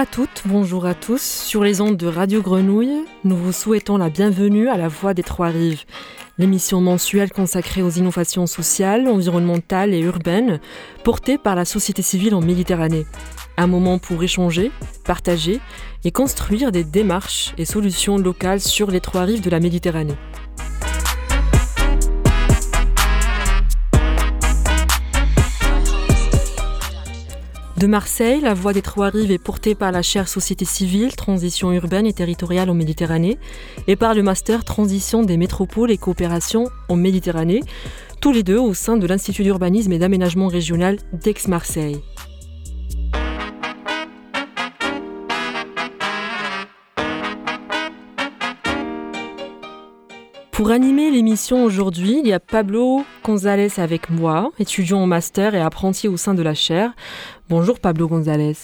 [0.00, 1.20] Bonjour à toutes, bonjour à tous.
[1.20, 5.22] Sur les ondes de Radio Grenouille, nous vous souhaitons la bienvenue à la Voix des
[5.22, 5.84] Trois Rives,
[6.38, 10.58] l'émission mensuelle consacrée aux innovations sociales, environnementales et urbaines
[11.04, 13.04] portée par la société civile en Méditerranée.
[13.58, 14.72] Un moment pour échanger,
[15.04, 15.60] partager
[16.02, 20.16] et construire des démarches et solutions locales sur les trois rives de la Méditerranée.
[27.80, 32.06] De Marseille, la voix des Trois-Rives est portée par la chaire Société civile, Transition urbaine
[32.06, 33.38] et territoriale en Méditerranée
[33.86, 37.62] et par le master Transition des métropoles et coopération en Méditerranée,
[38.20, 42.02] tous les deux au sein de l'Institut d'urbanisme et d'aménagement régional d'Aix-Marseille.
[50.60, 55.60] Pour animer l'émission aujourd'hui, il y a Pablo González avec moi, étudiant en master et
[55.62, 56.92] apprenti au sein de la chaire.
[57.48, 58.56] Bonjour Pablo González.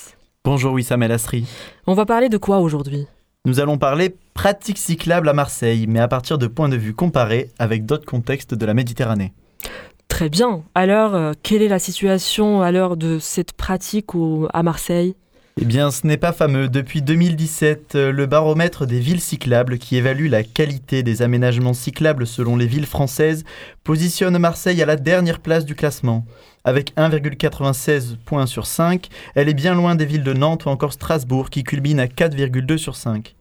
[0.45, 1.47] Bonjour Wissam El Asri.
[1.87, 3.07] On va parler de quoi aujourd'hui?
[3.47, 7.49] Nous allons parler pratique cyclable à Marseille, mais à partir de points de vue comparés
[7.59, 9.33] avec d'autres contextes de la Méditerranée.
[10.09, 10.65] Très bien.
[10.75, 14.11] Alors, euh, quelle est la situation à l'heure de cette pratique
[14.53, 15.17] à Marseille?
[15.59, 16.69] Eh bien, ce n'est pas fameux.
[16.69, 22.27] Depuis 2017, euh, le baromètre des villes cyclables, qui évalue la qualité des aménagements cyclables
[22.27, 23.43] selon les villes françaises,
[23.83, 26.27] positionne Marseille à la dernière place du classement.
[26.65, 30.93] Avec 1,96 points sur 5, elle est bien loin des villes de Nantes ou encore
[30.93, 33.35] Strasbourg, qui culminent à 4,2 sur 5.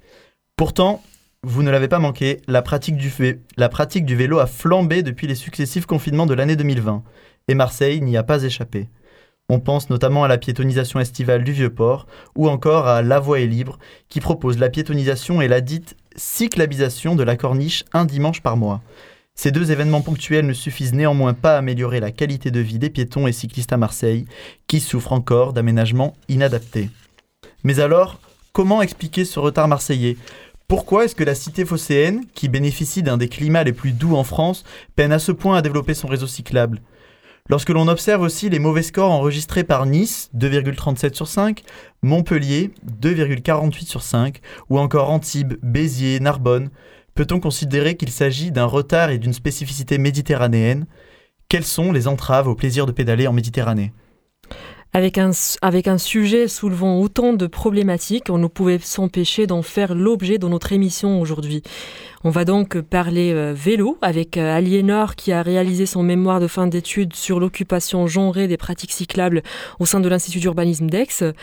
[0.55, 1.03] Pourtant,
[1.43, 3.11] vous ne l'avez pas manqué, la pratique, du
[3.57, 7.03] la pratique du vélo a flambé depuis les successifs confinements de l'année 2020.
[7.49, 8.87] Et Marseille n'y a pas échappé.
[9.47, 13.45] On pense notamment à la piétonisation estivale du Vieux-Port ou encore à La Voie est
[13.45, 13.77] libre
[14.09, 18.81] qui propose la piétonisation et la dite cyclabisation de la corniche un dimanche par mois.
[19.35, 22.89] Ces deux événements ponctuels ne suffisent néanmoins pas à améliorer la qualité de vie des
[22.89, 24.25] piétons et cyclistes à Marseille,
[24.65, 26.89] qui souffrent encore d'aménagements inadaptés.
[27.63, 28.19] Mais alors,
[28.53, 30.17] comment expliquer ce retard marseillais?
[30.67, 34.23] Pourquoi est-ce que la cité phocéenne, qui bénéficie d'un des climats les plus doux en
[34.23, 34.63] France,
[34.95, 36.81] peine à ce point à développer son réseau cyclable?
[37.47, 41.61] Lorsque l'on observe aussi les mauvais scores enregistrés par Nice, 2,37 sur 5,
[42.01, 42.71] Montpellier,
[43.03, 44.41] 2,48 sur 5,
[44.71, 46.71] ou encore Antibes, Béziers, Narbonne,
[47.13, 50.87] peut-on considérer qu'il s'agit d'un retard et d'une spécificité méditerranéenne?
[51.47, 53.93] Quelles sont les entraves au plaisir de pédaler en Méditerranée?
[54.95, 60.47] Avec un, sujet soulevant autant de problématiques, on ne pouvait s'empêcher d'en faire l'objet de
[60.47, 61.63] notre émission aujourd'hui.
[62.23, 66.47] On va donc parler euh, vélo avec euh, Aliénor qui a réalisé son mémoire de
[66.47, 69.43] fin d'études sur l'occupation genrée des pratiques cyclables
[69.79, 71.33] au sein de l'Institut d'urbanisme d'Aix,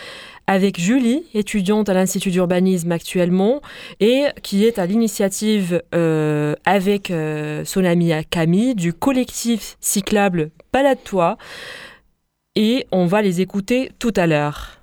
[0.47, 3.61] avec Julie, étudiante à l'Institut d'urbanisme actuellement
[4.01, 7.13] et qui est à l'initiative euh, avec
[7.65, 11.37] son amie Camille du collectif cyclable Balade-toi
[12.55, 14.83] et on va les écouter tout à l'heure.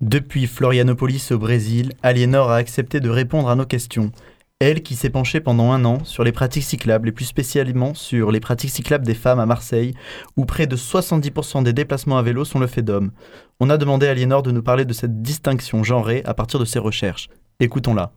[0.00, 4.12] Depuis Florianopolis au Brésil, Aliénor a accepté de répondre à nos questions.
[4.58, 8.30] Elle qui s'est penchée pendant un an sur les pratiques cyclables et plus spécialement sur
[8.30, 9.94] les pratiques cyclables des femmes à Marseille,
[10.36, 13.12] où près de 70% des déplacements à vélo sont le fait d'hommes.
[13.60, 16.64] On a demandé à Aliénor de nous parler de cette distinction genrée à partir de
[16.64, 17.28] ses recherches.
[17.60, 18.12] Écoutons-la.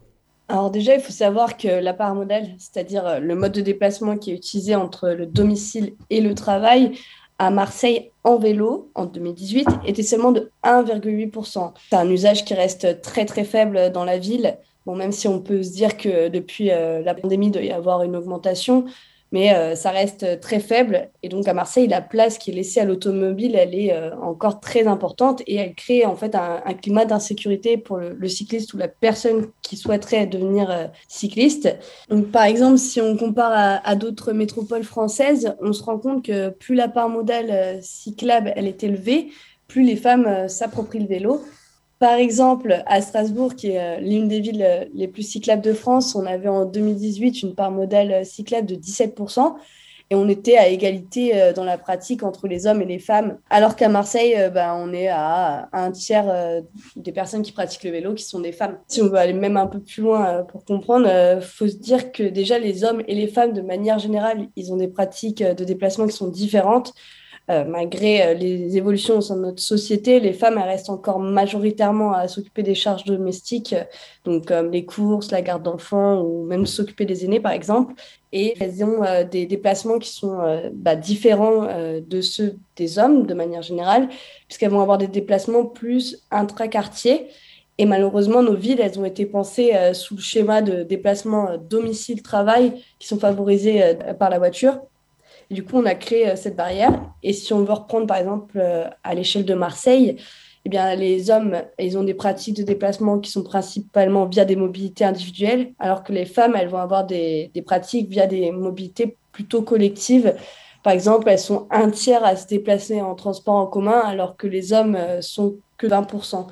[0.47, 4.31] Alors déjà, il faut savoir que la part modèle, c'est-à-dire le mode de déplacement qui
[4.31, 6.97] est utilisé entre le domicile et le travail,
[7.39, 11.73] à Marseille en vélo en 2018 était seulement de 1,8%.
[11.89, 14.57] C'est un usage qui reste très très faible dans la ville.
[14.85, 17.71] Bon, même si on peut se dire que depuis euh, la pandémie, il doit y
[17.71, 18.85] avoir une augmentation,
[19.31, 21.09] mais euh, ça reste très faible.
[21.23, 24.59] Et donc à Marseille, la place qui est laissée à l'automobile, elle est euh, encore
[24.59, 28.87] très importante et elle crée en fait un, climat d'insécurité pour le, cycliste ou la
[28.87, 31.75] personne qui souhaiterait devenir euh, cycliste.
[32.09, 36.49] Donc par exemple, si on compare à, d'autres métropoles françaises, on se rend compte que
[36.49, 39.29] plus la part modale cyclable elle est élevée,
[39.67, 41.41] plus les femmes s'approprient le vélo.
[41.99, 45.73] Par exemple, à Strasbourg, qui est euh, l'une des villes euh, les plus cyclables de
[45.73, 49.55] France, on avait en 2018 une part modale euh, cyclable de 17%.
[50.11, 53.37] Et on était à égalité dans la pratique entre les hommes et les femmes.
[53.51, 56.63] Alors qu'à Marseille, ben, on est à un tiers
[56.95, 58.79] des personnes qui pratiquent le vélo qui sont des femmes.
[58.87, 61.07] Si on veut aller même un peu plus loin pour comprendre,
[61.43, 64.77] faut se dire que déjà les hommes et les femmes, de manière générale, ils ont
[64.77, 66.95] des pratiques de déplacement qui sont différentes.
[67.49, 72.13] Euh, malgré euh, les évolutions au sein de notre société, les femmes restent encore majoritairement
[72.13, 73.73] à s'occuper des charges domestiques,
[74.23, 77.95] donc comme les courses, la garde d'enfants ou même s'occuper des aînés par exemple.
[78.31, 80.37] Et elles ont euh, des déplacements qui sont
[80.73, 81.67] bah, différents
[82.07, 84.09] de ceux des hommes de manière générale,
[84.47, 87.29] puisqu'elles vont avoir des déplacements plus intra-quartier.
[87.79, 93.07] Et malheureusement, nos villes, elles ont été pensées sous le schéma de déplacement domicile-travail qui
[93.07, 94.79] sont favorisés par la voiture
[95.49, 97.01] du coup, on a créé euh, cette barrière.
[97.23, 100.17] Et si on veut reprendre, par exemple, euh, à l'échelle de Marseille,
[100.65, 104.55] eh bien, les hommes, ils ont des pratiques de déplacement qui sont principalement via des
[104.55, 109.17] mobilités individuelles, alors que les femmes, elles vont avoir des, des pratiques via des mobilités
[109.31, 110.35] plutôt collectives.
[110.83, 114.47] Par exemple, elles sont un tiers à se déplacer en transport en commun, alors que
[114.47, 116.47] les hommes euh, sont que 20%.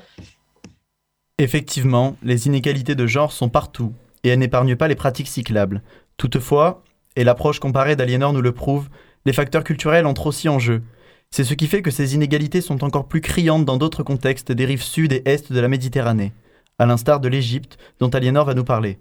[1.38, 5.84] Effectivement, les inégalités de genre sont partout, et elles n'épargnent pas les pratiques cyclables.
[6.18, 6.84] Toutefois,
[7.18, 8.88] et l'approche comparée d'Aliénor nous le prouve,
[9.26, 10.84] les facteurs culturels entrent aussi en jeu.
[11.32, 14.66] C'est ce qui fait que ces inégalités sont encore plus criantes dans d'autres contextes des
[14.66, 16.32] rives sud et est de la Méditerranée,
[16.78, 19.00] à l'instar de l'Égypte, dont Aliénor va nous parler.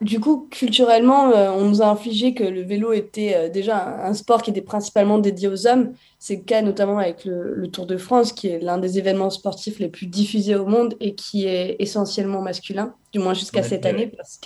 [0.00, 4.14] Du coup, culturellement, euh, on nous a infligé que le vélo était euh, déjà un,
[4.14, 5.92] sport qui était principalement dédié aux hommes.
[6.18, 9.78] C'est le cas notamment avec le, Tour de France, qui est l'un des événements sportifs
[9.80, 14.06] les plus diffusés au monde et qui est essentiellement masculin, du moins jusqu'à cette année,
[14.06, 14.38] parce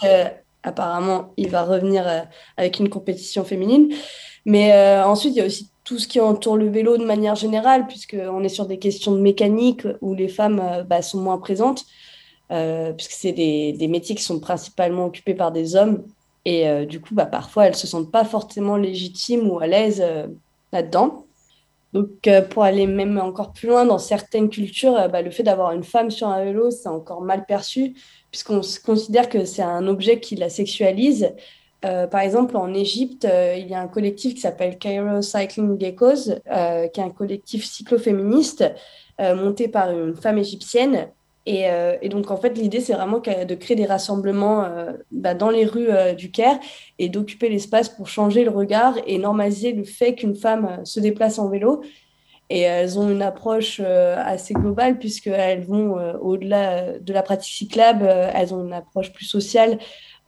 [0.69, 2.21] qu'apparemment, il va revenir euh,
[2.57, 3.93] avec une compétition féminine.
[4.45, 4.73] Mais
[5.03, 8.45] ensuite, il y a aussi tout ce qui entoure le vélo de manière générale, puisqu'on
[8.45, 11.87] est sur des questions de mécanique où les femmes euh, bah, sont moins présentes,
[12.53, 16.05] euh, puisque c'est des, métiers qui sont principalement occupés par des hommes.
[16.45, 19.67] Et euh, du coup, bah, parfois, elles ne se sentent pas forcément légitimes ou à
[19.67, 20.05] l'aise
[20.75, 21.25] là-dedans.
[21.93, 25.85] Donc, pour aller même encore plus loin, dans certaines cultures, bah, le fait d'avoir une
[25.85, 27.95] femme sur un vélo, c'est encore mal perçu,
[28.31, 31.33] puisqu'on considère que c'est un objet qui la sexualise.
[31.85, 35.81] Euh, par exemple, en Égypte, euh, il y a un collectif qui s'appelle Cairo Cycling
[35.81, 38.65] Geckos, euh, qui est un collectif cycloféministe
[39.21, 41.09] monté par une femme égyptienne.
[41.51, 41.65] Et,
[42.03, 44.67] et donc, en fait, l'idée, c'est vraiment de créer des rassemblements
[45.11, 46.59] bah, dans les rues du Caire
[46.99, 51.39] et d'occuper l'espace pour changer le regard et normaliser le fait qu'une femme se déplace
[51.39, 51.83] en vélo.
[52.51, 58.53] Et elles ont une approche assez globale puisqu'elles vont au-delà de la pratique cyclable, elles
[58.53, 59.79] ont une approche plus sociale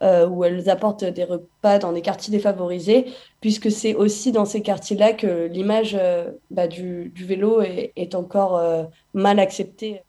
[0.03, 3.05] euh, où elles apportent des repas dans des quartiers défavorisés,
[3.43, 8.85] puisque c'est aussi dans ces quartiers-là que l'image euh, bah, du, vélo est, encore euh,
[9.13, 10.01] mal acceptée.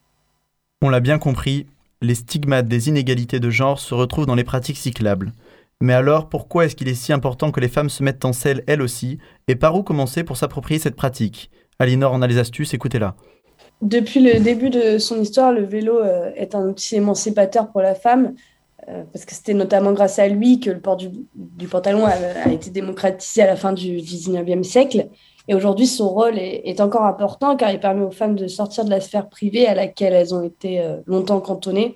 [0.83, 1.67] On l'a bien compris,
[2.01, 5.31] les stigmates des inégalités de genre se retrouvent dans les pratiques cyclables.
[5.79, 8.63] Mais alors, pourquoi est-ce qu'il est si important que les femmes se mettent en selle
[8.65, 9.19] elles aussi?
[9.47, 11.51] Et par où commencer pour s'approprier cette pratique?
[11.77, 13.15] Alinor en a les astuces, écoutez-la.
[13.83, 16.01] Depuis le début de son histoire, le vélo
[16.35, 18.33] est un outil émancipateur pour la femme,
[18.89, 21.09] euh, parce que c'était notamment grâce à lui que le port du,
[21.69, 25.09] pantalon a, été démocratisé à la fin du 19e siècle.
[25.47, 28.89] Et aujourd'hui, son rôle est, encore important car il permet aux femmes de sortir de
[28.89, 31.95] la sphère privée à laquelle elles ont été euh, longtemps cantonnées.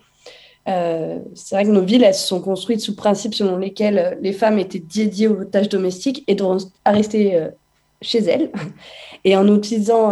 [0.68, 4.34] Euh, c'est vrai que nos villes, elles se sont construites sous principes selon lesquels les
[4.34, 7.50] femmes étaient dédiées aux tâches domestiques et devront rester
[8.02, 8.52] chez elles.
[9.24, 10.12] Et en utilisant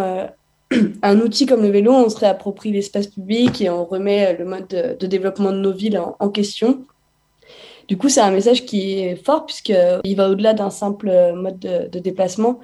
[1.02, 4.68] un outil comme le vélo, on se réapproprie l'espace public et on remet le mode
[4.68, 6.86] de, développement de nos villes en, question.
[7.88, 12.00] Du coup, c'est un message qui est fort puisqu'il va au-delà d'un simple mode de,
[12.00, 12.60] déplacement.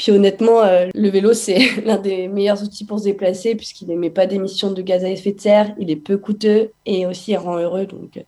[0.00, 4.08] Puis honnêtement, euh, le vélo, c'est l'un des meilleurs outils pour se déplacer puisqu'il n'émet
[4.08, 7.36] pas d'émissions de gaz à effet de serre, il est peu coûteux et aussi il
[7.36, 7.84] rend heureux.
[7.84, 8.18] Donc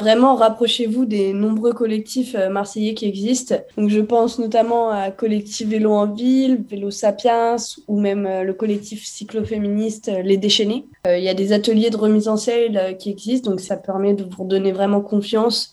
[0.00, 3.56] Vraiment, rapprochez-vous des nombreux collectifs euh, marseillais qui existent.
[3.76, 7.56] Donc, je pense notamment à Collectif Vélo en Ville, Vélo Sapiens
[7.88, 10.86] ou même euh, le collectif cycloféministe euh, Les Déchaînés.
[11.04, 14.22] Il y a des ateliers de remise en selle qui existent, donc ça permet de
[14.22, 15.72] vous donner vraiment confiance.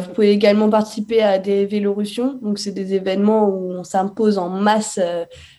[0.00, 4.48] Vous pouvez également participer à des Vélorussions, donc c'est des événements où on s'impose en
[4.48, 5.00] masse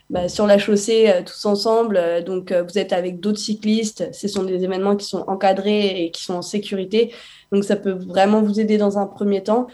[0.10, 2.24] bah, sur la chaussée tous ensemble.
[2.26, 4.10] donc vous êtes avec d'autres cyclistes.
[4.14, 7.12] Ce sont des événements qui sont encadrés et qui sont en sécurité.
[7.52, 9.68] Donc ça peut vraiment vous aider dans un premier temps.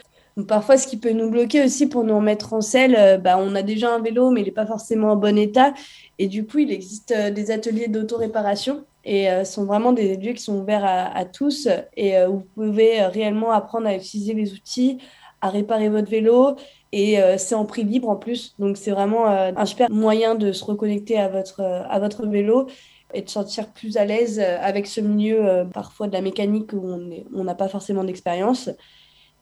[0.48, 3.54] parfois, ce qui peut nous bloquer aussi pour nous remettre en selle, euh, bah, on
[3.54, 5.74] a déjà un vélo, mais il n'est pas forcément en bon état.
[6.18, 10.34] Et du coup, il existe euh, des ateliers d'auto-réparation et euh, sont vraiment des lieux
[10.34, 14.98] qui sont ouverts à, tous et où vous pouvez réellement apprendre à utiliser les outils,
[15.40, 16.56] à réparer votre vélo
[16.92, 18.54] et c'est en prix libre en plus.
[18.58, 22.66] Donc c'est vraiment un super moyen de se reconnecter à votre, à votre vélo
[23.14, 26.72] et de sentir plus à l'aise euh, avec ce milieu, euh, parfois de la mécanique
[26.72, 26.98] où
[27.34, 28.70] on n'a pas forcément d'expérience.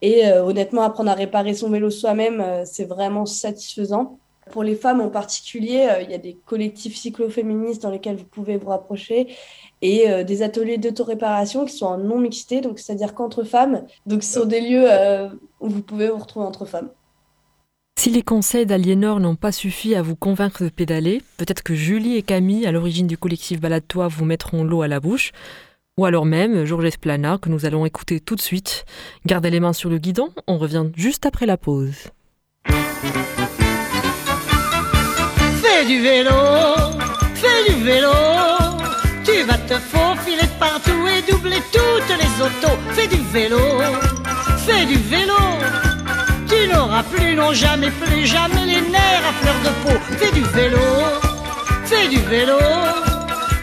[0.02, 4.18] Et euh, honnêtement, apprendre à réparer son vélo soi-même, c'est vraiment satisfaisant.
[4.50, 8.56] Pour les femmes en particulier, il y a des collectifs cycloféministes dans lesquels vous pouvez
[8.56, 9.28] vous rapprocher
[9.82, 13.84] et des ateliers d'autoréparation qui sont en non-mixité, donc c'est-à-dire qu'entre femmes.
[14.06, 14.88] Donc ce sont des lieux
[15.60, 16.90] où vous pouvez vous retrouver entre femmes.
[17.98, 22.16] Si les conseils d'Aliénor n'ont pas suffi à vous convaincre de pédaler, peut-être que Julie
[22.16, 25.32] et Camille, à l'origine du collectif Balade-toi, vous mettront l'eau à la bouche.
[25.96, 28.84] Ou alors même Georges Esplana, que nous allons écouter tout de suite.
[29.26, 32.08] Gardez les mains sur le guidon, on revient juste après la pause.
[35.84, 36.30] Fais du vélo,
[37.34, 38.08] fais du vélo,
[39.22, 42.78] tu vas te faufiler partout et doubler toutes les autos.
[42.92, 43.58] Fais du vélo,
[44.66, 45.34] fais du vélo
[46.48, 49.98] tu n'auras plus, non jamais, plus jamais les nerfs à fleur de peau.
[50.18, 50.78] Fais du vélo,
[51.84, 52.58] fais du vélo,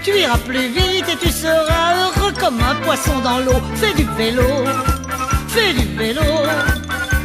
[0.03, 3.61] tu iras plus vite et tu seras heureux comme un poisson dans l'eau.
[3.77, 4.47] Fais du vélo,
[5.47, 6.21] fais du vélo,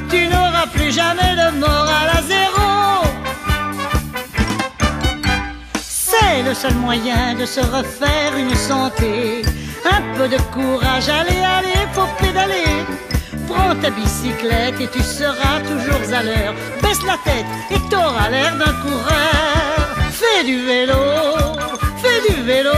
[0.08, 2.65] tu n'auras plus jamais de morale à zéro.
[6.44, 9.42] Le seul moyen de se refaire une santé.
[9.84, 12.84] Un peu de courage, allez, allez, faut pédaler.
[13.48, 16.54] Prends ta bicyclette et tu seras toujours à l'heure.
[16.82, 19.88] Baisse la tête et t'auras l'air d'un coureur.
[20.10, 20.94] Fais du vélo,
[22.02, 22.70] fais du vélo.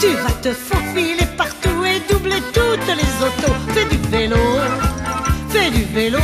[0.00, 3.56] Tu vas te faufiler partout et doubler toutes les autos.
[3.74, 4.36] Fais du vélo,
[5.50, 6.20] fais du vélo.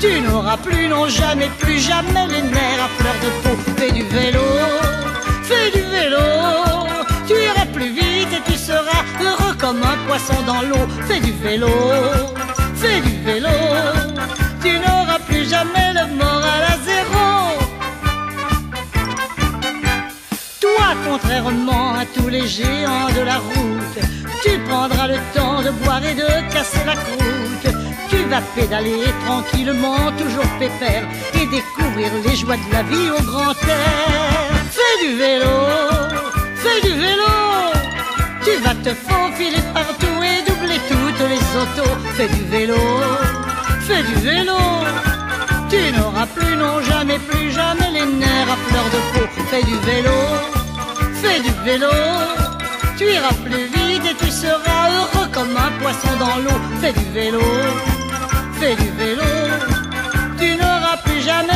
[0.00, 3.56] Tu n'auras plus, non jamais, plus jamais les nerfs à fleur de peau.
[3.76, 4.40] Fais du vélo,
[5.66, 6.18] fais du vélo.
[7.26, 10.86] Tu iras plus vite et tu seras heureux comme un poisson dans l'eau.
[11.08, 11.68] Fais du vélo,
[12.74, 13.48] fais du vélo.
[14.62, 17.26] Tu n'auras plus jamais le moral à zéro.
[20.60, 23.98] Toi, contrairement à tous les géants de la route,
[24.42, 27.74] tu prendras le temps de boire et de casser la croûte.
[28.10, 31.04] Tu vas pédaler tranquillement, toujours pépère,
[31.34, 34.35] et découvrir les joies de la vie au grand air.
[34.86, 35.54] Fais du vélo,
[36.62, 37.32] fais du vélo.
[38.44, 41.94] Tu vas te faufiler partout et doubler toutes les autos.
[42.16, 42.78] Fais du vélo,
[43.80, 44.56] fais du vélo.
[45.70, 49.26] Tu n'auras plus, non jamais, plus jamais les nerfs à fleur de peau.
[49.50, 50.18] Fais du vélo,
[51.20, 51.94] fais du vélo.
[52.96, 56.60] Tu iras plus vite et tu seras heureux comme un poisson dans l'eau.
[56.80, 57.42] Fais du vélo,
[58.60, 59.30] fais du vélo.
[60.38, 61.55] Tu n'auras plus jamais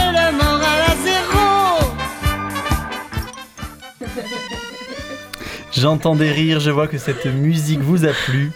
[5.73, 8.51] J'entends des rires, je vois que cette musique vous a plu.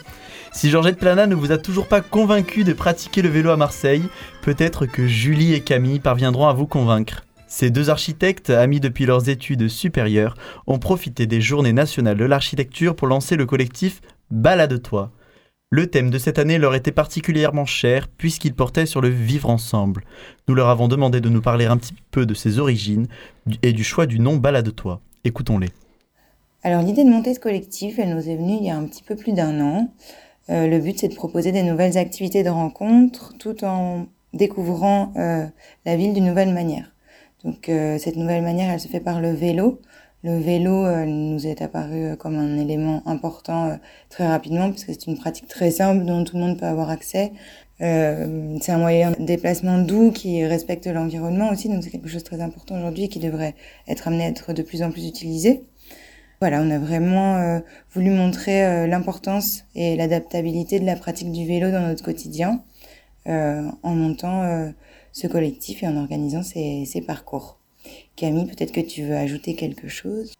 [0.52, 4.04] Si Georgette Plana ne vous a toujours pas convaincu de pratiquer le vélo à Marseille,
[4.42, 7.24] peut-être que Julie et Camille parviendront à vous convaincre.
[7.48, 12.96] Ces deux architectes, amis depuis leurs études supérieures, ont profité des Journées nationales de l'architecture
[12.96, 15.12] pour lancer le collectif Balade-toi.
[15.70, 20.04] Le thème de cette année leur était particulièrement cher puisqu'il portait sur le vivre ensemble.
[20.48, 23.08] Nous leur avons demandé de nous parler un petit peu de ses origines
[23.62, 25.00] et du choix du nom Balade-toi.
[25.26, 25.70] Écoutons-les.
[26.62, 29.02] Alors l'idée de monter ce collectif, elle nous est venue il y a un petit
[29.02, 29.88] peu plus d'un an.
[30.50, 35.46] Euh, le but c'est de proposer des nouvelles activités de rencontre tout en découvrant euh,
[35.86, 36.92] la ville d'une nouvelle manière.
[37.42, 39.80] Donc euh, cette nouvelle manière, elle se fait par le vélo.
[40.22, 43.78] Le vélo nous est apparu comme un élément important
[44.08, 46.88] très rapidement parce que c'est une pratique très simple dont tout le monde peut avoir
[46.88, 47.32] accès.
[47.80, 52.22] Euh, c'est un moyen de déplacement doux qui respecte l'environnement aussi, donc c'est quelque chose
[52.22, 53.54] de très important aujourd'hui et qui devrait
[53.88, 55.64] être amené à être de plus en plus utilisé.
[56.40, 57.60] Voilà, on a vraiment euh,
[57.92, 62.62] voulu montrer euh, l'importance et l'adaptabilité de la pratique du vélo dans notre quotidien
[63.26, 64.70] en montant
[65.12, 67.56] ce collectif et en organisant ces, parcours.
[68.16, 70.34] Camille, peut-être que tu veux ajouter quelque chose?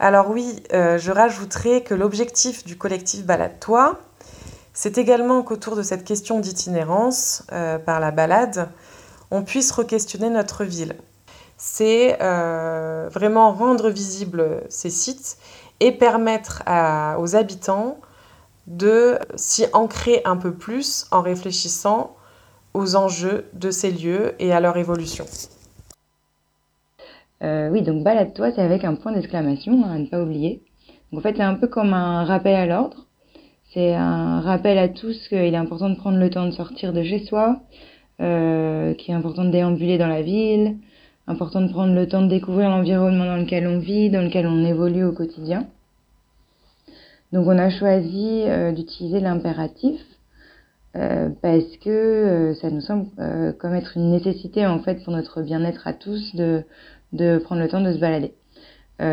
[0.00, 4.00] Alors oui, je rajouterai que l'objectif du collectif Balade-toi,
[4.74, 8.68] c'est également qu'autour de cette question d'itinérance euh, par la balade,
[9.30, 10.96] on puisse re-questionner notre ville.
[11.56, 15.38] C'est euh, vraiment rendre visibles ces sites
[15.78, 16.62] et permettre
[17.18, 17.98] aux habitants
[18.66, 22.16] de s'y ancrer un peu plus en réfléchissant
[22.74, 25.26] aux enjeux de ces lieux et à leur évolution.
[27.42, 30.62] Euh, oui, donc balade-toi, c'est avec un point d'exclamation, hein, à ne pas oublier.
[31.12, 33.03] Donc en fait, c'est un peu comme un rappel à l'ordre.
[33.74, 37.02] C'est un rappel à tous qu'il est important de prendre le temps de sortir de
[37.02, 37.60] chez soi,
[38.20, 40.76] euh, qu'il est important de déambuler dans la ville,
[41.26, 44.64] important de prendre le temps de découvrir l'environnement dans lequel on vit, dans lequel on
[44.64, 45.66] évolue au quotidien.
[47.32, 50.00] Donc on a choisi euh, d'utiliser l'impératif
[50.94, 53.08] euh, parce que euh, ça nous semble
[53.58, 57.80] comme être une nécessité en fait pour notre bien-être à tous de prendre le temps
[57.80, 58.34] de se balader.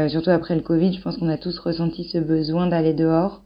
[0.09, 3.41] Surtout après le Covid, je pense qu'on a tous ressenti ce besoin d'aller dehors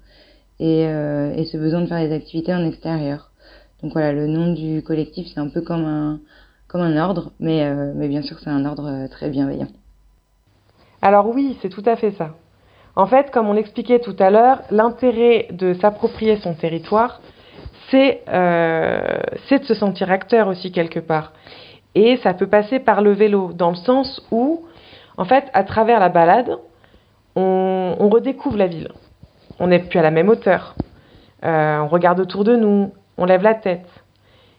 [0.60, 3.32] et, euh, et ce besoin de faire des activités en extérieur.
[3.82, 6.20] Donc voilà, le nom du collectif, c'est un peu comme un,
[6.68, 9.68] comme un ordre, mais, euh, mais bien sûr, c'est un ordre euh, très bienveillant.
[11.02, 12.36] Alors oui, c'est tout à fait ça.
[12.96, 17.22] En fait, comme on l'expliquait tout à l'heure, l'intérêt de s'approprier son territoire,
[17.92, 19.20] c'est euh,
[19.52, 21.34] de se sentir acteur aussi quelque part.
[21.94, 24.66] Et ça peut passer par le vélo, dans le sens où,
[25.18, 26.58] en fait, à travers la balade,
[27.36, 28.90] on, on redécouvre la ville.
[29.60, 30.76] On n'est plus à la même hauteur.
[31.44, 33.88] Euh, on regarde autour de nous, on lève la tête.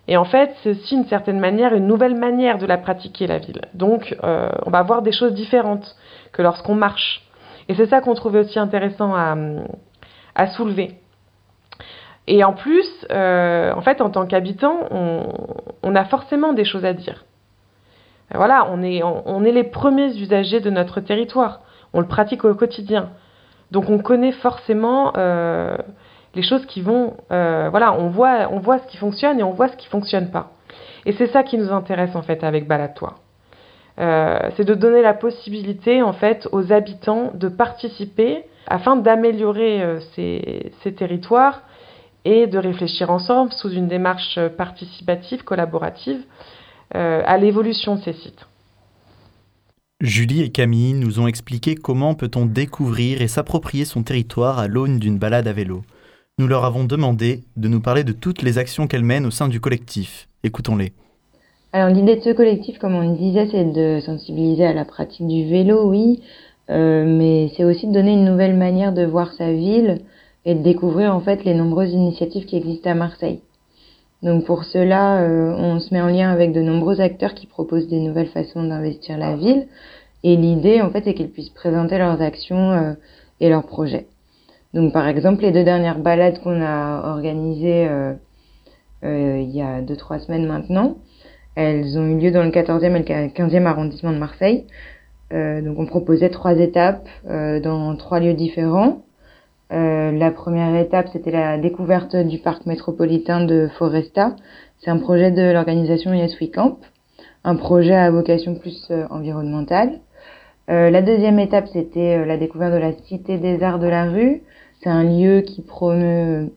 [0.08, 3.38] Et en fait, c'est aussi d'une certaine manière une nouvelle manière de la pratiquer, la
[3.38, 3.60] ville.
[3.74, 5.96] Donc, euh, on va voir des choses différentes
[6.32, 7.22] que lorsqu'on marche.
[7.68, 10.94] Et c'est ça qu'on trouvait aussi intéressant à, soulever.
[12.28, 14.80] Et en plus, euh, en fait, en tant qu'habitant,
[15.82, 17.24] on, a forcément des choses à dire.
[18.32, 21.60] Voilà, on est les premiers usagers de notre territoire.
[21.92, 23.10] on le pratique au quotidien.
[23.70, 25.12] Donc on connaît forcément
[26.34, 29.88] les choses qui vont, voilà, on voit, ce qui fonctionne et on voit ce qui
[29.88, 30.52] fonctionne pas.
[31.04, 33.14] Et c'est ça qui nous intéresse en fait avec Balade-toi.
[33.96, 41.62] c'est de donner la possibilité en fait aux habitants de participer afin d'améliorer ces, territoires
[42.26, 46.24] et de réfléchir ensemble sous une démarche participative, collaborative,
[46.94, 48.46] euh, à l'évolution de ces sites.
[50.02, 54.98] Julie et Camille nous ont expliqué comment peut-on découvrir et s'approprier son territoire à l'aune
[54.98, 55.84] d'une balade à vélo.
[56.38, 59.48] Nous leur avons demandé de nous parler de toutes les actions qu'elles mènent au sein
[59.48, 60.28] du collectif.
[60.44, 60.92] Écoutons-les.
[61.72, 65.26] Alors l'idée de ce collectif, comme on le disait, c'est de sensibiliser à la pratique
[65.26, 66.20] du vélo, oui,
[66.68, 70.02] euh, mais c'est aussi de donner une nouvelle manière de voir sa ville,
[70.44, 73.40] et de découvrir en fait les nombreuses initiatives qui existent à Marseille.
[74.26, 77.86] Donc pour cela, euh, on se met en lien avec de nombreux acteurs qui proposent
[77.86, 79.68] des nouvelles façons d'investir la ville.
[80.24, 82.94] Et l'idée, en fait, est qu'ils puissent présenter leurs actions euh,
[83.38, 84.08] et leurs projets.
[84.74, 88.14] Donc par exemple, les deux dernières balades qu'on a organisées euh,
[89.04, 90.96] il y a deux trois semaines maintenant,
[91.54, 94.64] elles ont eu lieu dans le 14e et le 15e arrondissement de Marseille.
[95.30, 99.02] donc on proposait trois étapes dans trois lieux différents.
[99.72, 104.36] Euh, la première étape, c'était la découverte du parc métropolitain de Foresta.
[104.78, 106.78] C'est un projet de l'organisation Yes We Camp,
[107.42, 110.00] un projet à vocation plus euh, environnementale.
[110.70, 114.42] Euh, la deuxième étape, c'était la découverte de la Cité des Arts de la rue.
[114.82, 116.52] C'est un lieu qui promeut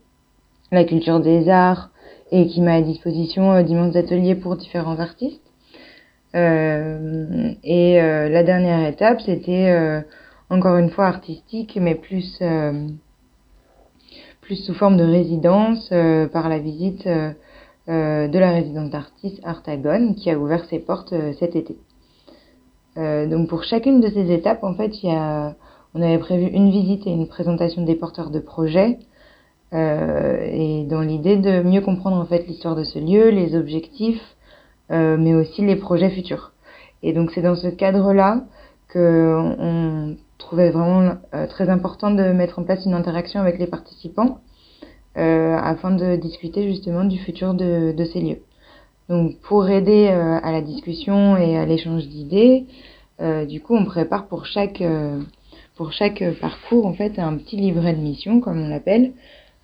[0.72, 1.90] la culture des arts
[2.32, 5.42] et qui met à disposition d'immenses ateliers pour différents artistes.
[6.34, 10.04] et la dernière étape, c'était
[10.50, 12.88] encore une fois artistique, mais plus, euh,
[14.42, 20.14] plus sous forme de résidence euh, par la visite euh, de la résidence d'artistes Artagon
[20.14, 21.76] qui a ouvert ses portes cet été.
[22.96, 25.56] donc pour chacune de ces étapes, en fait, il y a,
[25.96, 29.00] on avait prévu une visite et une présentation des porteurs de projets,
[29.72, 34.36] et dans l'idée de mieux comprendre en fait l'histoire de ce lieu, les objectifs,
[34.92, 36.52] mais aussi les projets futurs.
[37.02, 38.44] Et donc c'est dans ce cadre-là
[38.88, 43.68] que on trouvais vraiment euh, très important de mettre en place une interaction avec les
[43.68, 44.40] participants
[45.18, 48.42] euh, afin de discuter justement du futur de, de ces lieux.
[49.10, 52.66] Donc pour aider euh, à la discussion et à l'échange d'idées,
[53.20, 54.84] euh, du coup on prépare pour chaque
[55.76, 59.14] pour chaque parcours en fait un petit livret de mission comme on l'appelle.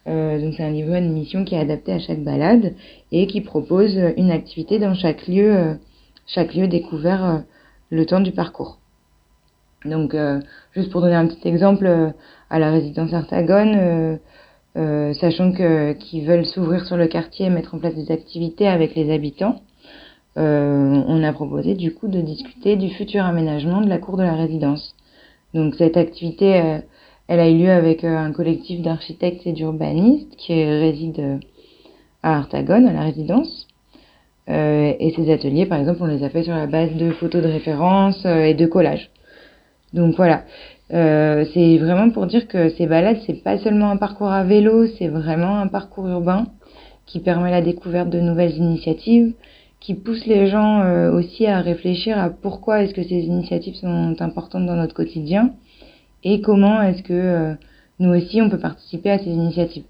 [0.08, 2.74] donc c'est un livret de mission qui est adapté à chaque balade
[3.12, 5.78] et qui propose une activité dans chaque lieu
[6.26, 7.44] chaque lieu découvert
[7.92, 8.80] le temps du parcours.
[9.86, 10.42] Donc, euh,
[10.74, 12.10] juste pour donner un petit exemple, euh,
[12.50, 14.20] à la résidence Artagone,
[14.78, 18.68] euh, sachant que qu'ils veulent s'ouvrir sur le quartier et mettre en place des activités
[18.68, 19.62] avec les habitants,
[20.38, 24.34] on a proposé du coup de discuter du futur aménagement de la cour de la
[24.34, 24.94] résidence.
[25.54, 26.82] Donc cette activité,
[27.30, 31.40] elle a eu lieu avec un collectif d'architectes et d'urbanistes qui réside
[32.22, 33.68] à Artagone, à la résidence.
[34.50, 37.48] et ces ateliers, par exemple, on les a fait sur la base de photos de
[37.48, 39.10] référence et de collages.
[39.96, 40.44] Donc voilà,
[40.94, 44.88] euh, c'est vraiment pour dire que ces balades, c'est pas seulement un parcours à vélo,
[44.88, 46.48] c'est vraiment un parcours urbain
[47.06, 49.34] qui permet la découverte de nouvelles initiatives,
[49.80, 54.18] qui pousse les gens euh, aussi à réfléchir à pourquoi est-ce que ces initiatives sont
[54.20, 55.54] importantes dans notre quotidien
[56.26, 57.54] et comment est-ce que euh,
[58.00, 59.86] nous aussi on peut participer à ces initiatives.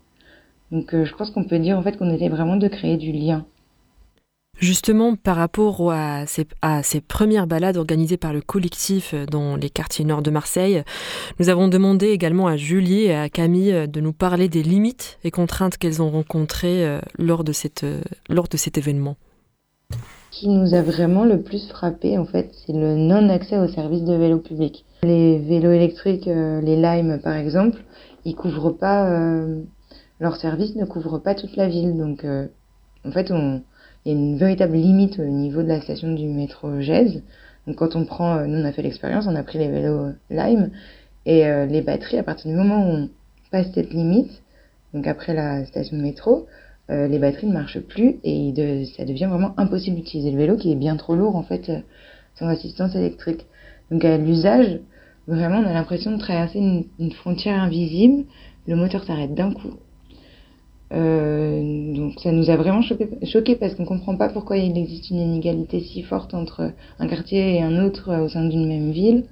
[0.71, 3.43] Donc je pense qu'on peut dire en fait qu'on essaie vraiment de créer du lien.
[4.57, 10.21] Justement, par rapport à ces, premières balades organisées par le collectif dans les quartiers nord
[10.21, 10.83] de Marseille,
[11.39, 15.31] nous avons demandé également à Julie et à Camille de nous parler des limites et
[15.31, 19.17] contraintes qu'elles ont rencontrées euh, lors de, cette, euh, lors de cet événement.
[20.31, 24.03] Ce qui nous a vraiment le plus frappé, en fait, c'est le non-accès aux services
[24.03, 24.85] de vélo public.
[25.03, 27.83] Les vélos électriques, euh, les Lime par exemple,
[28.23, 29.61] ils couvrent pas, euh,
[30.21, 31.97] leurs services ne couvrent pas toute la ville.
[31.97, 32.25] Donc,
[33.05, 33.61] en fait, on
[34.05, 37.23] il y a une véritable limite au niveau de la station du métro Gèze.
[37.65, 39.99] Donc quand on prend, euh, nous on a fait l'expérience, on a pris les vélos
[39.99, 40.69] euh, Lime
[41.25, 43.09] et euh, les batteries, à partir du moment où on
[43.51, 44.43] passe cette limite,
[44.93, 46.47] donc après la station métro,
[46.87, 50.71] les batteries ne marchent plus et de, ça devient vraiment impossible d'utiliser le vélo qui
[50.71, 51.71] est bien trop lourd en fait
[52.35, 53.47] sans assistance électrique.
[53.89, 54.81] Donc à l'usage,
[55.27, 58.25] vraiment on a l'impression de traverser une, une frontière invisible,
[58.67, 59.79] le moteur s'arrête d'un coup
[60.93, 65.19] euh, donc ça nous a vraiment choqué, parce qu'on comprend pas pourquoi il existe une
[65.19, 69.25] inégalité si forte entre un quartier et un autre euh, au sein d'une même ville.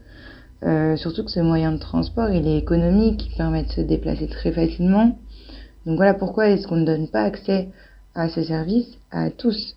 [0.63, 4.28] Euh, surtout que ce moyen de transport, il est économique, il permet de se déplacer
[4.28, 5.18] très facilement.
[5.86, 7.70] Donc voilà pourquoi est-ce qu'on ne donne pas accès
[8.16, 9.76] à ces services à tous.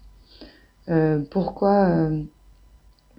[0.89, 2.23] Euh, pourquoi, euh,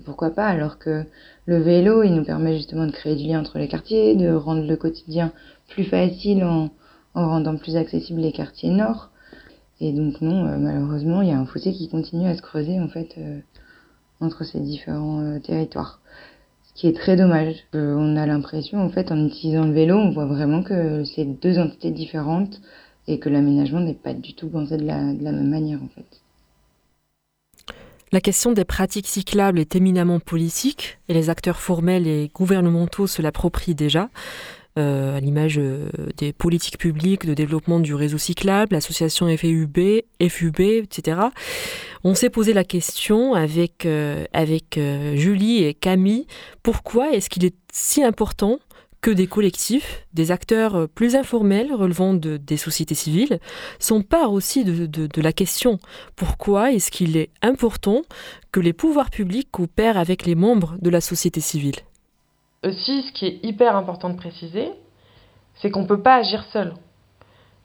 [0.05, 1.03] Pourquoi pas alors que
[1.45, 4.65] le vélo, il nous permet justement de créer du lien entre les quartiers, de rendre
[4.65, 5.33] le quotidien
[5.67, 6.69] plus facile en,
[7.17, 9.09] en rendant plus accessibles les quartiers nord.
[9.81, 12.79] Et donc non, euh, malheureusement, il y a un fossé qui continue à se creuser
[12.79, 13.39] en fait euh,
[14.21, 15.99] entre ces différents euh, territoires.
[16.63, 17.55] Ce qui est très dommage.
[17.73, 21.57] on a l'impression en fait en utilisant le vélo, on voit vraiment que c'est deux
[21.57, 22.61] entités différentes
[23.07, 25.87] et que l'aménagement n'est pas du tout pensé de la, de la même manière en
[25.87, 26.21] fait.
[28.11, 33.23] La question des pratiques cyclables est éminemment politique et les acteurs formels et gouvernementaux se
[33.23, 34.09] l'approprient déjà.
[34.77, 40.59] Euh, à l'image euh, des politiques publiques de développement du réseau cyclable, l'association FUB, FUB,
[40.59, 41.19] etc.
[42.03, 46.27] On s'est posé la question avec, euh, Julie et Camille,
[46.61, 48.59] pourquoi est-ce qu'il est si important
[49.01, 53.39] que des collectifs, des acteurs plus informels relevant de, des sociétés civiles,
[53.79, 55.79] s'emparent aussi de la question?
[56.15, 58.03] Pourquoi est-ce qu'il est important
[58.51, 61.77] que les pouvoirs publics coopèrent avec les membres de la société civile?
[62.63, 64.71] Aussi, ce qui est hyper important de préciser,
[65.55, 66.73] c'est qu'on ne peut pas agir seul.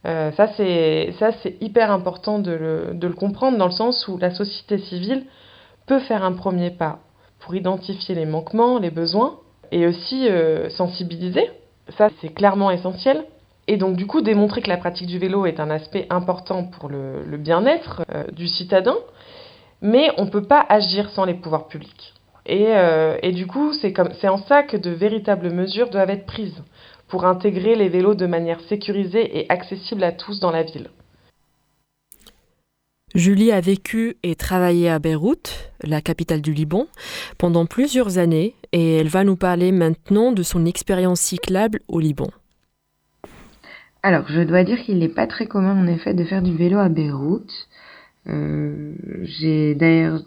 [0.05, 5.25] Euh, ça, c'est hyper important de le, comprendre dans le sens où la société civile
[5.87, 6.99] peut faire un premier pas
[7.39, 9.39] pour identifier les manquements, les besoins
[9.71, 11.49] et aussi euh, sensibiliser.
[11.97, 13.25] Ça, c'est clairement essentiel.
[13.69, 16.89] Et donc, du coup, démontrer que la pratique du vélo est un aspect important pour
[16.89, 18.97] le, le bien-être euh, du citadin,
[19.81, 22.15] mais on ne peut pas agir sans les pouvoirs publics.
[22.47, 26.63] Et, euh, et du coup, c'est en ça que de véritables mesures doivent être prises
[27.09, 30.89] pour intégrer les vélos de manière sécurisée et accessible à tous dans la ville.
[33.15, 36.87] Julie a vécu et travaillé à Beyrouth, la capitale du Liban,
[37.37, 42.31] pendant plusieurs années et elle va nous parler maintenant de son expérience cyclable au Liban.
[44.03, 46.79] Alors, je dois dire qu'il n'est pas très commun en effet de faire du vélo
[46.79, 47.69] à Beyrouth.
[48.29, 50.23] Euh, J'ai d'ailleurs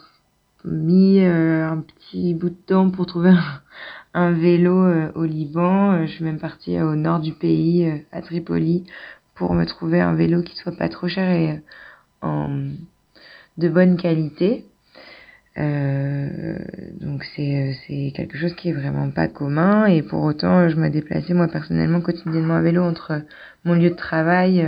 [0.66, 3.34] mis euh, un petit bout de temps pour trouver
[4.14, 5.94] un, vélo euh, au Liban.
[5.94, 8.86] Euh, je suis même partie au nord du pays, à Tripoli,
[9.36, 11.62] pour me trouver un vélo qui soit pas trop cher et
[12.22, 12.50] en
[13.58, 14.66] de bonne qualité.
[15.56, 20.90] donc c'est c'est quelque chose qui est vraiment pas commun et pour autant je me
[20.90, 23.22] déplaçais moi personnellement quotidiennement à vélo entre
[23.64, 24.68] mon lieu de travail,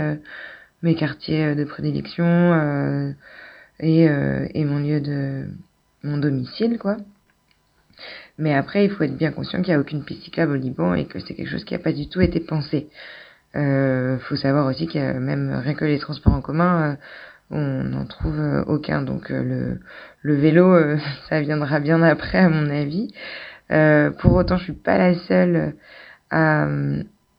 [0.82, 3.14] mes quartiers de prédilection
[3.80, 5.48] et, et mon lieu de
[6.02, 6.96] mon domicile, quoi.
[8.38, 11.06] Mais après, il faut être bien conscient qu'il n'y a aucune piste au Liban et
[11.06, 12.88] que c'est quelque chose qui n'a pas du tout été pensé.
[13.56, 16.94] Euh, faut savoir aussi a même rien que les transports en commun, euh,
[17.50, 19.02] on n'en trouve euh, aucun.
[19.02, 19.80] Donc le,
[20.22, 20.76] le vélo,
[21.28, 23.12] ça viendra bien après, à mon avis.
[24.20, 25.74] pour autant, je suis pas la seule
[26.30, 26.68] à,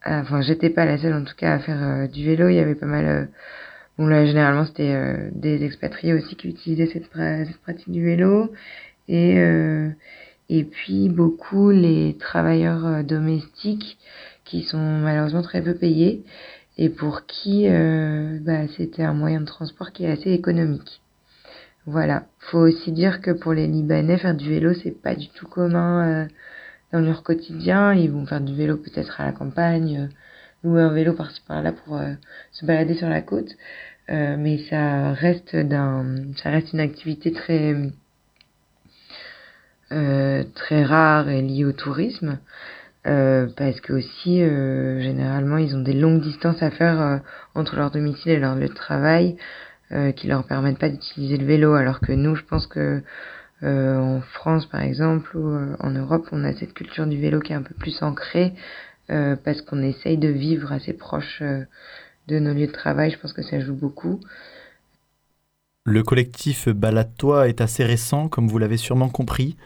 [0.04, 2.48] enfin, j'étais pas la seule en tout cas à faire du vélo.
[2.48, 3.28] Il y avait pas mal
[4.00, 8.50] Bon là généralement c'était euh, des expatriés aussi qui utilisaient cette, pratique du vélo
[9.08, 9.90] et euh,
[10.48, 13.98] et puis beaucoup les travailleurs euh, domestiques
[14.46, 16.24] qui sont malheureusement très peu payés
[16.78, 21.02] et pour qui bah, c'était un moyen de transport qui est assez économique.
[21.84, 22.24] Voilà.
[22.38, 26.26] Faut aussi dire que pour les Libanais, faire du vélo, c'est pas du tout commun
[26.90, 27.92] dans leur quotidien.
[27.92, 30.08] Ils vont faire du vélo peut-être à la campagne,
[30.64, 32.00] louer un vélo par-ci par-là pour
[32.52, 33.54] se balader sur la côte.
[34.10, 37.76] Euh, mais ça reste d'un, ça reste une activité très
[39.92, 42.38] euh, très rare et liée au tourisme.
[43.06, 47.16] Euh, parce que aussi euh, généralement ils ont des longues distances à faire euh,
[47.54, 49.36] entre leur domicile et leur lieu de travail
[50.14, 53.02] qui leur permettent pas d'utiliser le vélo alors que nous je pense que
[53.60, 57.56] en France par exemple ou en Europe on a cette culture du vélo qui est
[57.56, 58.52] un peu plus ancrée
[59.08, 61.42] parce qu'on essaye de vivre assez proche
[62.28, 64.20] de nos lieux de travail, je pense que ça joue beaucoup.
[65.84, 69.56] Le collectif Balade-toi est assez récent, comme vous l'avez sûrement compris,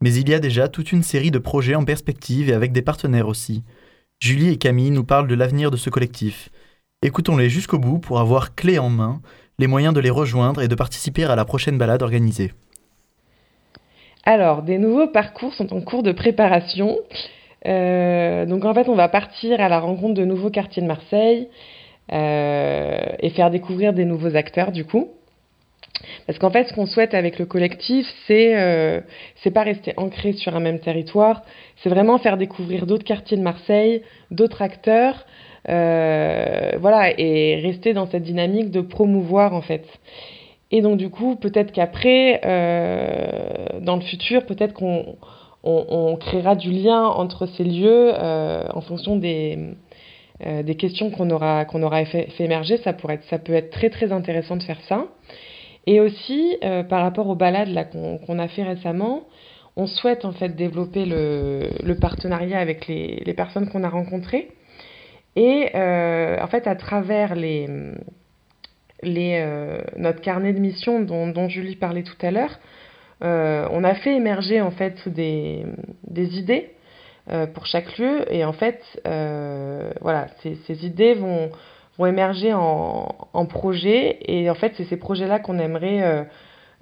[0.00, 2.82] mais il y a déjà toute une série de projets en perspective et avec des
[2.82, 3.64] partenaires aussi.
[4.20, 6.50] Julie et Camille nous parlent de l'avenir de ce collectif.
[7.02, 9.20] Écoutons-les jusqu'au bout pour avoir clé en main
[9.58, 12.52] les moyens de les rejoindre et de participer à la prochaine balade organisée.
[14.24, 16.98] Alors, des nouveaux parcours sont en cours de préparation.
[17.66, 21.48] Euh, donc en fait, on va partir à la rencontre de nouveaux quartiers de Marseille
[22.10, 25.08] et faire découvrir des nouveaux acteurs du coup.
[26.26, 29.00] Parce qu'en fait, ce qu'on souhaite avec le collectif, c'est euh,
[29.36, 31.42] c'est pas rester ancré sur un même territoire,
[31.82, 35.26] c'est vraiment faire découvrir d'autres quartiers de Marseille, d'autres acteurs,
[35.68, 39.86] euh, voilà, et rester dans cette dynamique de promouvoir en fait.
[40.70, 45.16] Et donc du coup, peut-être qu'après, euh, dans le futur, peut-être qu'on
[45.64, 49.58] on, on, créera du lien entre ces lieux euh, en fonction des
[50.46, 54.12] euh, des questions qu'on aura, aura fait, émerger, ça, pourrait ça peut être très très
[54.12, 55.06] intéressant de faire ça.
[55.86, 59.22] Et aussi, euh, par rapport aux balades qu'on a fait récemment,
[59.76, 64.48] on souhaite en fait développer le, partenariat avec les, personnes qu'on a rencontrées.
[65.36, 67.68] Et en fait, à travers les,
[69.02, 72.58] les, notre carnet de mission dont, dont Julie parlait tout à l'heure,
[73.20, 75.64] on a fait émerger en fait des,
[76.08, 76.70] des idées
[77.30, 78.24] euh, pour chaque lieu.
[78.32, 81.50] Et en fait, euh, voilà, ces, idées vont,
[82.06, 84.18] émerger en, projets.
[84.22, 86.26] Et en fait, c'est ces projets-là qu'on aimerait,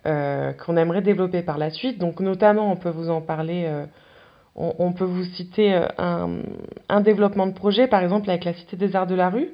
[0.06, 1.98] euh, qu'on aimerait développer par la suite.
[1.98, 3.68] Donc, notamment, on peut vous en parler.
[4.54, 6.38] On, peut vous citer un,
[6.88, 9.50] un, développement de projet, par exemple avec la Cité des Arts de la Rue.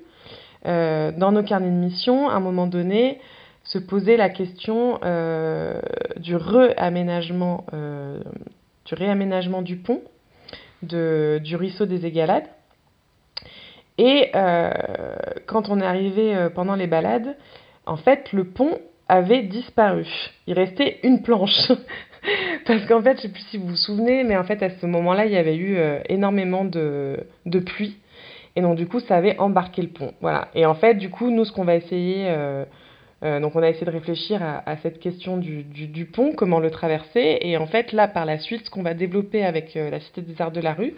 [0.65, 3.19] dans nos carnets de mission, à un moment donné,
[3.65, 5.01] se poser la question
[6.19, 7.65] du réaménagement,
[8.85, 10.03] du réaménagement du pont
[10.83, 12.49] de, du ruisseau des Égalades.
[13.99, 14.73] Et euh,
[15.47, 17.37] quand on est arrivé euh, pendant les balades,
[17.87, 20.07] en fait, le pont avait disparu.
[20.47, 21.71] Il restait une planche.
[22.67, 24.71] Parce qu'en fait, je ne sais plus si vous vous souvenez, mais en fait, à
[24.71, 27.97] ce moment-là, il y avait eu euh, énormément de, de, pluie.
[28.55, 30.15] Et donc, du coup, ça avait embarqué le pont.
[30.21, 30.49] Voilà.
[30.55, 32.33] Et en fait, du coup, nous, ce qu'on va essayer,
[33.23, 37.39] euh, donc on a essayé de réfléchir à, cette question du, pont, comment le traverser.
[37.43, 40.23] Et en fait, là, par la suite, ce qu'on va développer avec euh, la Cité
[40.23, 40.95] des Arts de la Rue,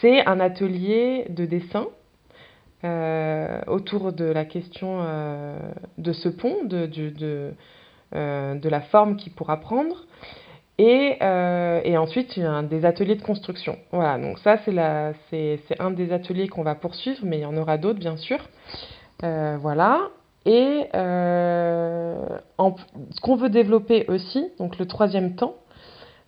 [0.00, 1.86] c'est un atelier de dessin
[2.84, 5.02] euh, autour de la question
[5.96, 10.04] de ce pont, de, de, la forme qu'il pourra prendre.
[10.78, 11.16] Et,
[11.96, 13.78] ensuite, il y a des ateliers de construction.
[13.92, 14.58] Voilà, donc ça,
[15.30, 18.38] c'est un des ateliers qu'on va poursuivre, mais il y en aura d'autres, bien sûr.
[19.22, 20.10] voilà.
[20.46, 22.24] Et euh,
[23.10, 25.56] ce qu'on veut développer aussi, donc le troisième temps,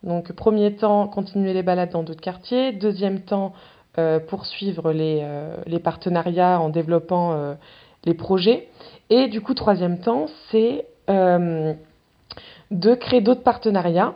[0.02, 3.52] donc premier temps, continuer les balades dans d'autres quartiers, deuxième temps,
[3.96, 7.56] euh, poursuivre les, euh, les, partenariats en développant
[8.04, 8.68] les projets,
[9.08, 14.14] et du coup, troisième temps, c'est de créer d'autres partenariats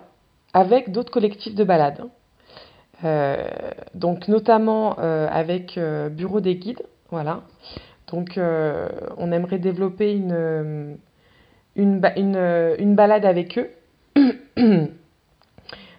[0.52, 2.04] avec d'autres collectifs de balades.
[3.94, 5.78] Donc notamment avec
[6.10, 7.42] Bureau des guides, voilà.
[8.12, 10.98] Donc, euh, on aimerait développer une,
[11.76, 12.00] une,
[12.78, 13.70] une balade avec eux.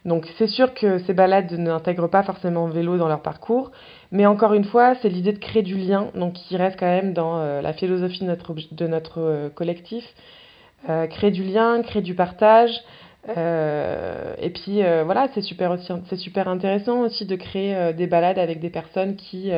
[0.05, 3.71] Donc, c'est sûr que ces balades n'intègrent pas forcément vélo dans leur parcours,
[4.11, 7.13] mais encore une fois, c'est l'idée de créer du lien, donc qui reste quand même
[7.13, 10.03] dans euh, la philosophie de notre, euh, collectif.
[10.89, 12.71] Euh, créer du lien, créer du partage.
[13.37, 15.77] Euh, et puis voilà, c'est super,
[16.17, 19.49] super intéressant aussi de créer des balades avec des personnes qui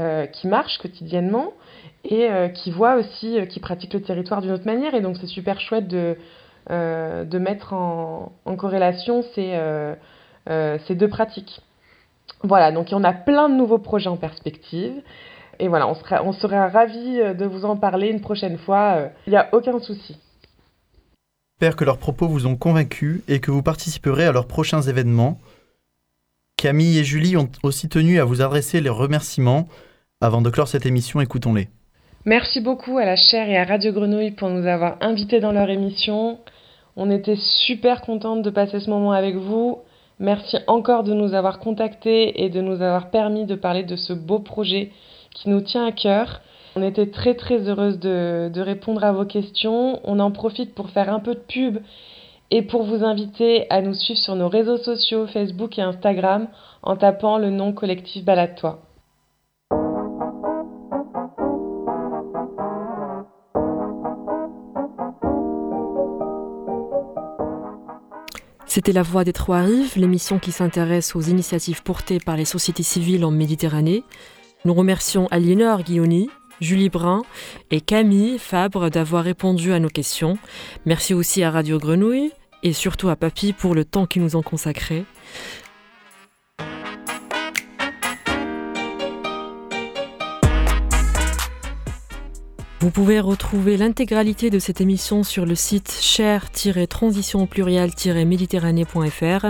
[0.00, 1.52] euh, qui marchent quotidiennement
[2.04, 4.94] et euh, qui voient aussi, euh, qui pratiquent le territoire d'une autre manière.
[4.94, 6.16] Et donc c'est super chouette de,
[6.70, 9.58] de mettre en, en corrélation ces,
[10.46, 11.60] ces deux pratiques.
[12.42, 14.94] Voilà, donc on a plein de nouveaux projets en perspective.
[15.58, 19.10] Et voilà, on sera, on sera ravis de vous en parler une prochaine fois.
[19.26, 20.18] Il n'y a aucun souci.
[21.60, 25.38] J'espère que leurs propos vous ont convaincu et que vous participerez à leurs prochains événements.
[26.56, 29.68] Camille et Julie ont aussi tenu à vous adresser les remerciements.
[30.20, 31.68] Avant de clore cette émission, écoutons-les.
[32.24, 35.68] Merci beaucoup à la chaire et à Radio Grenouille pour nous avoir invités dans leur
[35.68, 36.38] émission.
[36.96, 37.36] On était
[37.66, 39.80] super contente de passer ce moment avec vous.
[40.20, 44.12] Merci encore de nous avoir contactés et de nous avoir permis de parler de ce
[44.12, 44.90] beau projet
[45.34, 46.40] qui nous tient à cœur.
[46.76, 50.00] On était très très heureuse de, de répondre à vos questions.
[50.04, 51.78] On en profite pour faire un peu de pub
[52.50, 56.48] et pour vous inviter à nous suivre sur nos réseaux sociaux Facebook et Instagram
[56.82, 58.80] en tapant le nom collectif Balade-toi.
[68.66, 72.82] C'était La Voix des Trois Rives, l'émission qui s'intéresse aux initiatives portées par les sociétés
[72.82, 74.02] civiles en Méditerranée.
[74.64, 76.28] Nous remercions Aliénor Guilloni,
[76.60, 77.22] Julie Brun
[77.70, 80.38] et Camille Fabre d'avoir répondu à nos questions.
[80.86, 84.42] Merci aussi à Radio Grenouille et surtout à Papy pour le temps qu'ils nous ont
[84.42, 85.04] consacré.
[92.84, 99.46] Vous pouvez retrouver l'intégralité de cette émission sur le site cher-transition plurial-méditerranée.fr.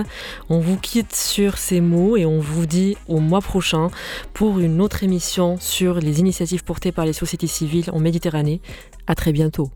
[0.51, 3.89] On vous quitte sur ces mots et on vous dit au mois prochain
[4.35, 8.61] pour une autre émission sur les initiatives portées par les sociétés civiles en Méditerranée.
[9.09, 9.69] À très bientôt.